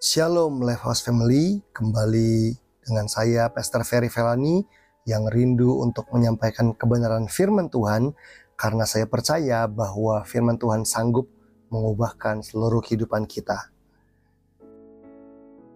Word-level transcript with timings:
Shalom 0.00 0.64
House 0.64 1.04
Family, 1.04 1.60
kembali 1.76 2.56
dengan 2.88 3.04
saya 3.04 3.52
Pastor 3.52 3.84
Ferry 3.84 4.08
Felani 4.08 4.64
yang 5.04 5.28
rindu 5.28 5.76
untuk 5.76 6.08
menyampaikan 6.08 6.72
kebenaran 6.72 7.28
firman 7.28 7.68
Tuhan 7.68 8.16
karena 8.56 8.88
saya 8.88 9.04
percaya 9.04 9.68
bahwa 9.68 10.24
firman 10.24 10.56
Tuhan 10.56 10.88
sanggup 10.88 11.28
mengubahkan 11.68 12.40
seluruh 12.40 12.80
kehidupan 12.80 13.28
kita. 13.28 13.68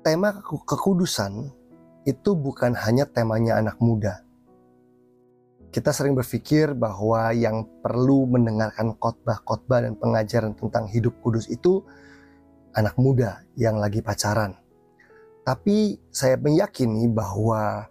Tema 0.01 0.41
kekudusan 0.41 1.53
itu 2.09 2.33
bukan 2.33 2.81
hanya 2.81 3.05
temanya 3.05 3.61
anak 3.61 3.77
muda. 3.77 4.25
Kita 5.69 5.93
sering 5.93 6.17
berpikir 6.17 6.73
bahwa 6.73 7.29
yang 7.37 7.69
perlu 7.85 8.25
mendengarkan 8.25 8.97
khotbah-khotbah 8.97 9.85
dan 9.85 10.01
pengajaran 10.01 10.57
tentang 10.57 10.89
hidup 10.89 11.13
kudus 11.21 11.45
itu 11.53 11.85
anak 12.75 12.99
muda 12.99 13.47
yang 13.55 13.79
lagi 13.79 14.03
pacaran. 14.03 14.59
Tapi 15.45 15.99
saya 16.11 16.35
meyakini 16.41 17.07
bahwa 17.09 17.87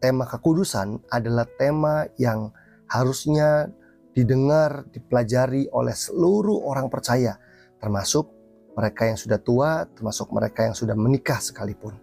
tema 0.00 0.24
kekudusan 0.24 1.02
adalah 1.12 1.44
tema 1.58 2.08
yang 2.16 2.50
harusnya 2.88 3.68
didengar, 4.16 4.88
dipelajari 4.90 5.70
oleh 5.70 5.94
seluruh 5.94 6.66
orang 6.66 6.90
percaya, 6.90 7.38
termasuk 7.78 8.26
mereka 8.74 9.06
yang 9.06 9.18
sudah 9.18 9.38
tua, 9.38 9.84
termasuk 9.92 10.32
mereka 10.32 10.66
yang 10.66 10.74
sudah 10.74 10.96
menikah 10.96 11.38
sekalipun. 11.38 11.94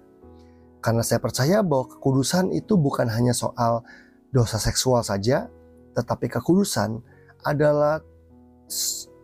Karena 0.80 1.04
saya 1.04 1.20
percaya 1.20 1.66
bahwa 1.66 1.90
kekudusan 1.98 2.54
itu 2.54 2.78
bukan 2.80 3.10
hanya 3.12 3.34
soal 3.34 3.84
dosa 4.32 4.62
seksual 4.62 5.02
saja, 5.02 5.50
tetapi 5.98 6.30
kekudusan 6.30 7.02
adalah 7.44 8.04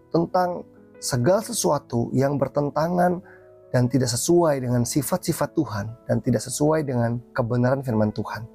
tentang 0.10 0.66
segala 1.04 1.44
sesuatu 1.44 2.08
yang 2.16 2.40
bertentangan 2.40 3.20
dan 3.76 3.92
tidak 3.92 4.08
sesuai 4.08 4.64
dengan 4.64 4.88
sifat-sifat 4.88 5.52
Tuhan 5.52 5.92
dan 6.08 6.24
tidak 6.24 6.40
sesuai 6.48 6.88
dengan 6.88 7.20
kebenaran 7.36 7.84
firman 7.84 8.16
Tuhan. 8.16 8.48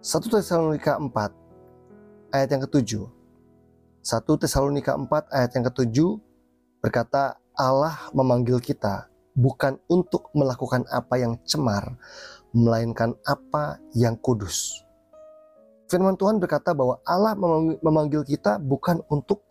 1 0.00 0.32
Tesalonika 0.32 0.96
4 0.96 2.32
ayat 2.32 2.48
yang 2.48 2.64
ketujuh. 2.64 3.04
1 4.00 4.40
Tesalonika 4.40 4.96
4 4.96 5.28
ayat 5.28 5.50
yang 5.52 5.64
ketujuh 5.68 6.10
berkata 6.80 7.36
Allah 7.52 8.08
memanggil 8.16 8.64
kita 8.64 9.12
bukan 9.36 9.76
untuk 9.92 10.32
melakukan 10.32 10.88
apa 10.88 11.20
yang 11.20 11.36
cemar, 11.44 11.98
melainkan 12.56 13.12
apa 13.28 13.76
yang 13.92 14.16
kudus. 14.16 14.88
Firman 15.88 16.16
Tuhan 16.16 16.40
berkata 16.40 16.72
bahwa 16.72 17.00
Allah 17.04 17.36
memanggil 17.80 18.24
kita 18.24 18.56
bukan 18.60 19.00
untuk 19.12 19.47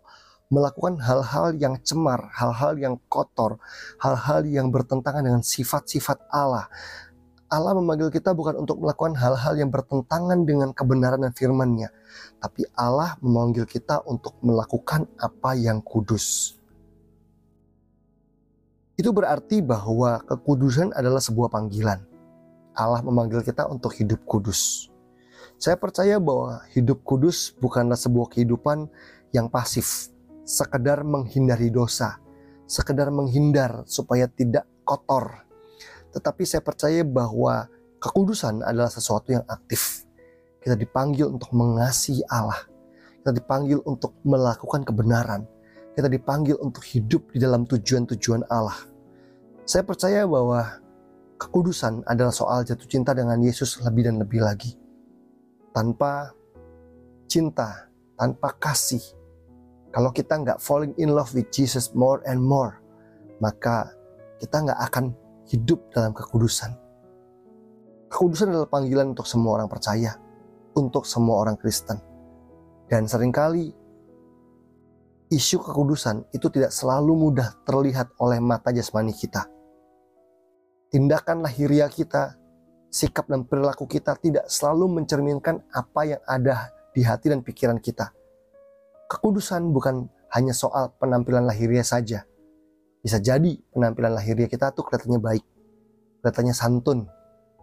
melakukan 0.48 1.00
hal-hal 1.04 1.56
yang 1.60 1.76
cemar, 1.84 2.32
hal-hal 2.32 2.80
yang 2.80 2.96
kotor, 3.12 3.60
hal-hal 4.00 4.48
yang 4.48 4.72
bertentangan 4.72 5.24
dengan 5.24 5.44
sifat-sifat 5.44 6.32
Allah. 6.32 6.72
Allah 7.48 7.72
memanggil 7.80 8.12
kita 8.12 8.36
bukan 8.36 8.60
untuk 8.60 8.84
melakukan 8.84 9.16
hal-hal 9.16 9.56
yang 9.56 9.72
bertentangan 9.72 10.44
dengan 10.44 10.76
kebenaran 10.76 11.24
dan 11.24 11.32
firman-Nya, 11.32 11.96
tapi 12.44 12.68
Allah 12.76 13.16
memanggil 13.24 13.64
kita 13.64 14.04
untuk 14.04 14.36
melakukan 14.44 15.08
apa 15.16 15.56
yang 15.56 15.80
kudus. 15.80 16.60
Itu 19.00 19.16
berarti 19.16 19.64
bahwa 19.64 20.20
kekudusan 20.28 20.92
adalah 20.92 21.24
sebuah 21.24 21.54
panggilan. 21.54 22.04
Allah 22.76 23.00
memanggil 23.00 23.46
kita 23.46 23.64
untuk 23.70 23.96
hidup 23.96 24.26
kudus. 24.28 24.92
Saya 25.58 25.80
percaya 25.80 26.20
bahwa 26.20 26.62
hidup 26.76 27.02
kudus 27.02 27.56
bukanlah 27.58 27.98
sebuah 27.98 28.30
kehidupan 28.30 28.92
yang 29.32 29.48
pasif, 29.50 30.12
sekedar 30.48 31.04
menghindari 31.04 31.68
dosa, 31.68 32.24
sekedar 32.64 33.12
menghindar 33.12 33.84
supaya 33.84 34.32
tidak 34.32 34.64
kotor. 34.88 35.44
Tetapi 36.16 36.48
saya 36.48 36.64
percaya 36.64 37.04
bahwa 37.04 37.68
kekudusan 38.00 38.64
adalah 38.64 38.88
sesuatu 38.88 39.36
yang 39.36 39.44
aktif. 39.52 40.08
Kita 40.64 40.80
dipanggil 40.80 41.28
untuk 41.28 41.52
mengasihi 41.52 42.24
Allah. 42.32 42.64
Kita 43.20 43.36
dipanggil 43.36 43.84
untuk 43.84 44.16
melakukan 44.24 44.88
kebenaran. 44.88 45.44
Kita 45.92 46.08
dipanggil 46.08 46.56
untuk 46.64 46.88
hidup 46.88 47.28
di 47.36 47.44
dalam 47.44 47.68
tujuan-tujuan 47.68 48.48
Allah. 48.48 48.88
Saya 49.68 49.84
percaya 49.84 50.24
bahwa 50.24 50.80
kekudusan 51.36 52.08
adalah 52.08 52.32
soal 52.32 52.64
jatuh 52.64 52.88
cinta 52.88 53.12
dengan 53.12 53.36
Yesus 53.44 53.84
lebih 53.84 54.08
dan 54.08 54.16
lebih 54.16 54.40
lagi. 54.40 54.80
Tanpa 55.76 56.32
cinta, 57.28 57.92
tanpa 58.16 58.56
kasih, 58.56 59.04
kalau 59.98 60.14
kita 60.14 60.38
nggak 60.38 60.62
falling 60.62 60.94
in 61.02 61.10
love 61.10 61.34
with 61.34 61.50
Jesus 61.50 61.98
more 61.98 62.22
and 62.30 62.38
more, 62.38 62.78
maka 63.42 63.90
kita 64.38 64.62
nggak 64.62 64.78
akan 64.94 65.10
hidup 65.50 65.90
dalam 65.90 66.14
kekudusan. 66.14 66.70
Kekudusan 68.06 68.54
adalah 68.54 68.70
panggilan 68.70 69.18
untuk 69.18 69.26
semua 69.26 69.58
orang 69.58 69.66
percaya, 69.66 70.14
untuk 70.78 71.02
semua 71.02 71.42
orang 71.42 71.58
Kristen. 71.58 71.98
Dan 72.86 73.10
sering 73.10 73.34
kali 73.34 73.74
isu 75.34 75.66
kekudusan 75.66 76.30
itu 76.30 76.46
tidak 76.54 76.70
selalu 76.70 77.18
mudah 77.18 77.58
terlihat 77.66 78.14
oleh 78.22 78.38
mata 78.38 78.70
jasmani 78.70 79.18
kita. 79.18 79.50
Tindakan 80.94 81.42
lahiriah 81.42 81.90
kita, 81.90 82.38
sikap 82.94 83.34
dan 83.34 83.50
perilaku 83.50 83.90
kita 83.90 84.14
tidak 84.22 84.46
selalu 84.46 85.02
mencerminkan 85.02 85.66
apa 85.74 86.02
yang 86.06 86.22
ada 86.30 86.70
di 86.94 87.02
hati 87.02 87.34
dan 87.34 87.42
pikiran 87.42 87.82
kita. 87.82 88.14
Kekudusan 89.08 89.72
bukan 89.72 90.12
hanya 90.36 90.52
soal 90.52 90.92
penampilan 91.00 91.48
lahiriah 91.48 91.88
saja. 91.88 92.28
Bisa 93.00 93.24
jadi 93.24 93.56
penampilan 93.72 94.20
lahiriah 94.20 94.52
kita 94.52 94.76
tuh 94.76 94.84
kelihatannya 94.84 95.20
baik, 95.24 95.46
kelihatannya 96.20 96.52
santun, 96.52 97.08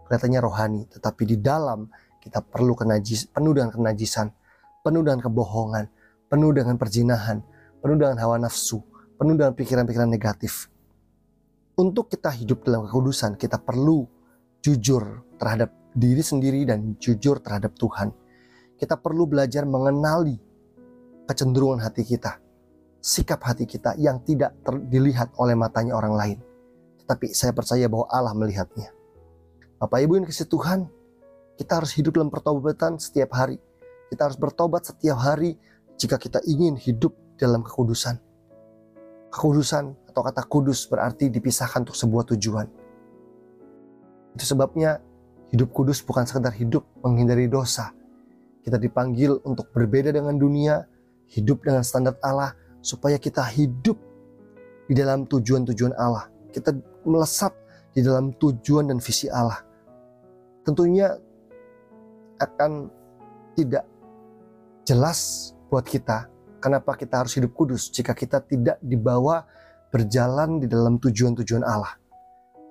kelihatannya 0.09 0.39
rohani, 0.41 0.81
tetapi 0.89 1.23
di 1.29 1.37
dalam 1.37 1.85
kita 2.17 2.41
perlu 2.41 2.73
kenajis, 2.73 3.29
penuh 3.29 3.53
dengan 3.53 3.69
kenajisan, 3.69 4.33
penuh 4.81 5.05
dengan 5.05 5.21
kebohongan, 5.21 5.85
penuh 6.25 6.49
dengan 6.49 6.81
perjinahan, 6.81 7.45
penuh 7.77 7.97
dengan 8.01 8.17
hawa 8.17 8.41
nafsu, 8.41 8.81
penuh 9.21 9.37
dengan 9.37 9.53
pikiran-pikiran 9.53 10.09
negatif. 10.09 10.73
Untuk 11.77 12.09
kita 12.09 12.33
hidup 12.33 12.65
dalam 12.65 12.89
kekudusan, 12.89 13.37
kita 13.37 13.61
perlu 13.61 14.09
jujur 14.65 15.21
terhadap 15.37 15.69
diri 15.93 16.25
sendiri 16.25 16.65
dan 16.65 16.97
jujur 16.97 17.37
terhadap 17.37 17.77
Tuhan. 17.77 18.09
Kita 18.75 18.97
perlu 18.97 19.29
belajar 19.29 19.63
mengenali 19.69 20.41
kecenderungan 21.25 21.81
hati 21.81 22.05
kita, 22.05 22.37
sikap 23.01 23.41
hati 23.45 23.65
kita 23.65 23.97
yang 23.97 24.21
tidak 24.25 24.53
dilihat 24.89 25.33
oleh 25.37 25.53
matanya 25.53 25.97
orang 25.97 26.13
lain. 26.17 26.39
Tetapi 27.05 27.33
saya 27.37 27.53
percaya 27.53 27.85
bahwa 27.85 28.09
Allah 28.09 28.33
melihatnya. 28.33 28.89
Bapak 29.77 30.01
Ibu 30.01 30.17
yang 30.17 30.25
kasih 30.25 30.49
Tuhan, 30.49 30.89
kita 31.59 31.77
harus 31.77 31.91
hidup 31.93 32.17
dalam 32.17 32.33
pertobatan 32.33 32.97
setiap 32.97 33.35
hari. 33.37 33.61
Kita 34.09 34.25
harus 34.25 34.37
bertobat 34.39 34.89
setiap 34.89 35.21
hari 35.21 35.57
jika 35.99 36.17
kita 36.17 36.41
ingin 36.49 36.75
hidup 36.79 37.13
dalam 37.37 37.61
kekudusan. 37.61 38.17
Kekudusan 39.29 39.91
atau 40.09 40.21
kata 40.23 40.47
kudus 40.47 40.87
berarti 40.87 41.27
dipisahkan 41.27 41.83
untuk 41.83 41.97
sebuah 41.99 42.23
tujuan. 42.33 42.67
Itu 44.35 44.43
sebabnya 44.47 44.99
hidup 45.51 45.71
kudus 45.71 46.03
bukan 46.03 46.23
sekedar 46.27 46.55
hidup 46.55 46.87
menghindari 47.03 47.47
dosa. 47.51 47.91
Kita 48.63 48.79
dipanggil 48.79 49.43
untuk 49.45 49.69
berbeda 49.71 50.09
dengan 50.09 50.35
dunia, 50.35 50.81
hidup 51.31 51.65
dengan 51.65 51.81
standar 51.81 52.17
Allah 52.21 52.53
supaya 52.85 53.17
kita 53.17 53.41
hidup 53.41 53.97
di 54.85 54.93
dalam 54.93 55.25
tujuan-tujuan 55.25 55.97
Allah. 55.97 56.29
Kita 56.53 56.71
melesat 57.05 57.51
di 57.91 58.05
dalam 58.05 58.33
tujuan 58.37 58.93
dan 58.93 59.01
visi 59.01 59.25
Allah. 59.31 59.61
Tentunya 60.61 61.13
akan 62.37 62.91
tidak 63.55 63.87
jelas 64.85 65.51
buat 65.71 65.87
kita 65.87 66.29
kenapa 66.65 66.97
kita 66.97 67.21
harus 67.21 67.37
hidup 67.37 67.53
kudus 67.53 67.93
jika 67.93 68.17
kita 68.17 68.41
tidak 68.41 68.81
dibawa 68.81 69.45
berjalan 69.93 70.57
di 70.57 70.67
dalam 70.67 70.97
tujuan-tujuan 70.97 71.61
Allah. 71.61 71.93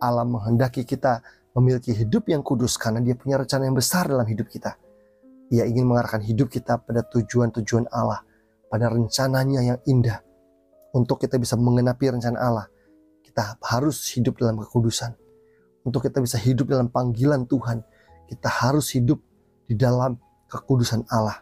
Allah 0.03 0.27
menghendaki 0.27 0.83
kita 0.83 1.23
memiliki 1.55 1.95
hidup 1.95 2.27
yang 2.27 2.43
kudus 2.43 2.75
karena 2.75 2.99
dia 2.99 3.15
punya 3.15 3.39
rencana 3.39 3.71
yang 3.71 3.79
besar 3.79 4.11
dalam 4.11 4.27
hidup 4.27 4.51
kita. 4.51 4.75
Ia 5.55 5.65
ingin 5.71 5.87
mengarahkan 5.87 6.21
hidup 6.27 6.51
kita 6.51 6.83
pada 6.83 7.07
tujuan-tujuan 7.07 7.87
Allah 7.95 8.21
pada 8.75 8.91
rencananya 8.91 9.63
yang 9.63 9.79
indah. 9.87 10.19
Untuk 10.99 11.23
kita 11.23 11.39
bisa 11.39 11.55
mengenapi 11.55 12.11
rencana 12.11 12.43
Allah, 12.43 12.67
kita 13.23 13.55
harus 13.63 14.03
hidup 14.19 14.43
dalam 14.43 14.59
kekudusan. 14.59 15.15
Untuk 15.87 16.03
kita 16.03 16.19
bisa 16.19 16.43
hidup 16.43 16.67
dalam 16.67 16.91
panggilan 16.91 17.47
Tuhan, 17.47 17.87
kita 18.27 18.51
harus 18.51 18.91
hidup 18.91 19.23
di 19.71 19.79
dalam 19.79 20.19
kekudusan 20.51 21.07
Allah. 21.07 21.39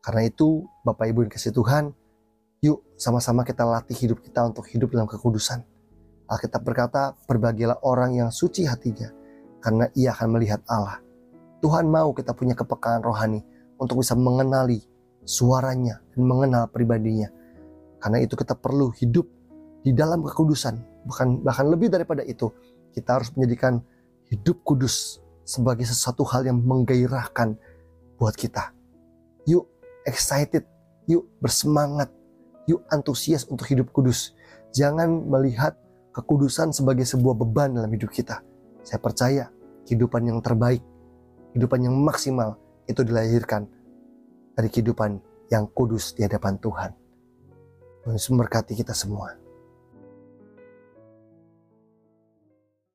Karena 0.00 0.24
itu, 0.24 0.64
Bapak 0.88 1.04
Ibu 1.04 1.28
yang 1.28 1.32
kasih 1.36 1.52
Tuhan, 1.52 1.92
yuk 2.64 2.80
sama-sama 2.96 3.44
kita 3.44 3.68
latih 3.68 3.96
hidup 4.00 4.24
kita 4.24 4.48
untuk 4.48 4.64
hidup 4.72 4.88
dalam 4.88 5.04
kekudusan. 5.04 5.60
Alkitab 6.32 6.64
berkata, 6.64 7.12
berbahagialah 7.28 7.84
orang 7.84 8.16
yang 8.16 8.32
suci 8.32 8.64
hatinya, 8.64 9.12
karena 9.60 9.92
ia 9.92 10.16
akan 10.16 10.32
melihat 10.32 10.64
Allah. 10.64 10.96
Tuhan 11.60 11.92
mau 11.92 12.16
kita 12.16 12.32
punya 12.32 12.56
kepekaan 12.56 13.04
rohani 13.04 13.44
untuk 13.76 14.00
bisa 14.00 14.16
mengenali 14.16 14.93
suaranya 15.24 16.00
dan 16.14 16.22
mengenal 16.24 16.68
pribadinya. 16.68 17.28
Karena 18.00 18.20
itu 18.20 18.36
kita 18.36 18.54
perlu 18.56 18.92
hidup 18.92 19.24
di 19.84 19.92
dalam 19.92 20.24
kekudusan 20.24 20.94
bahkan 21.04 21.40
bahkan 21.44 21.68
lebih 21.68 21.92
daripada 21.92 22.24
itu, 22.24 22.48
kita 22.96 23.20
harus 23.20 23.30
menjadikan 23.36 23.84
hidup 24.32 24.64
kudus 24.64 25.20
sebagai 25.44 25.84
sesuatu 25.84 26.24
hal 26.24 26.48
yang 26.48 26.58
menggairahkan 26.64 27.56
buat 28.16 28.32
kita. 28.34 28.72
Yuk 29.44 29.68
excited, 30.08 30.64
yuk 31.04 31.28
bersemangat, 31.38 32.08
yuk 32.64 32.80
antusias 32.88 33.44
untuk 33.44 33.68
hidup 33.68 33.92
kudus. 33.92 34.32
Jangan 34.72 35.28
melihat 35.28 35.76
kekudusan 36.16 36.72
sebagai 36.72 37.04
sebuah 37.04 37.36
beban 37.36 37.76
dalam 37.76 37.92
hidup 37.92 38.10
kita. 38.10 38.40
Saya 38.80 38.98
percaya 38.98 39.44
kehidupan 39.84 40.24
yang 40.24 40.40
terbaik, 40.40 40.80
kehidupan 41.52 41.84
yang 41.84 41.96
maksimal 42.00 42.56
itu 42.88 43.04
dilahirkan 43.04 43.68
dari 44.54 44.70
kehidupan 44.70 45.18
yang 45.50 45.68
kudus 45.74 46.14
di 46.16 46.24
hadapan 46.24 46.56
Tuhan. 46.58 46.90
Tuhan 48.06 48.18
memberkati 48.30 48.72
kita 48.78 48.96
semua. 48.96 49.43